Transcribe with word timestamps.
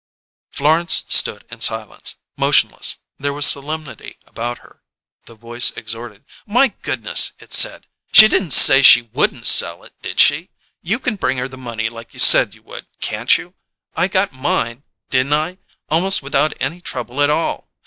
_"Florence 0.55 1.03
stood 1.09 1.45
in 1.51 1.61
silence, 1.61 2.15
motionless; 2.35 2.97
there 3.19 3.33
was 3.33 3.45
a 3.45 3.49
solemnity 3.49 4.17
about 4.25 4.57
her. 4.57 4.81
The 5.27 5.35
voice 5.35 5.69
exhorted. 5.77 6.25
"My 6.47 6.69
goodness!" 6.81 7.33
it 7.37 7.53
said. 7.53 7.85
"She 8.11 8.27
didn't 8.27 8.49
say 8.49 8.81
she 8.81 9.03
wouldn't 9.03 9.45
sell 9.45 9.83
it, 9.83 9.93
did 10.01 10.19
she? 10.19 10.49
You 10.81 10.97
can 10.97 11.17
bring 11.17 11.37
her 11.37 11.47
the 11.47 11.55
money 11.55 11.87
like 11.87 12.15
you 12.15 12.19
said 12.19 12.55
you 12.55 12.63
would, 12.63 12.87
can't 12.99 13.37
you? 13.37 13.53
I 13.95 14.07
got 14.07 14.31
mine, 14.33 14.81
didn't 15.11 15.33
I, 15.33 15.59
almost 15.91 16.23
without 16.23 16.53
any 16.59 16.81
trouble 16.81 17.21
at 17.21 17.29
all! 17.29 17.69